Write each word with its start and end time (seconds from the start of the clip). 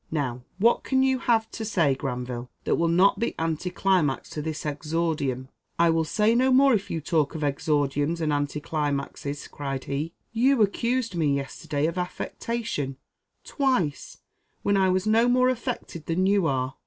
"Now 0.09 0.41
what 0.57 0.83
can 0.83 1.03
you 1.03 1.19
have 1.19 1.51
to 1.51 1.63
say, 1.63 1.93
Granville, 1.93 2.49
that 2.63 2.73
will 2.73 2.87
not 2.87 3.19
be 3.19 3.35
anticlimax 3.37 4.31
to 4.31 4.41
this 4.41 4.65
exordium?" 4.65 5.49
"I 5.77 5.91
will 5.91 6.05
say 6.05 6.33
no 6.33 6.51
more 6.51 6.73
if 6.73 6.89
you 6.89 6.99
talk 6.99 7.35
of 7.35 7.43
exordiums 7.43 8.19
and 8.19 8.33
anti 8.33 8.59
climaxes," 8.59 9.47
cried 9.47 9.83
he. 9.83 10.13
"You 10.31 10.63
accused 10.63 11.13
me 11.13 11.35
yesterday 11.35 11.85
of 11.85 11.99
affectation 11.99 12.97
twice, 13.43 14.17
when 14.63 14.75
I 14.75 14.89
was 14.89 15.05
no 15.05 15.29
more 15.29 15.49
affected 15.49 16.07
than 16.07 16.25
you 16.25 16.47
are." 16.47 16.77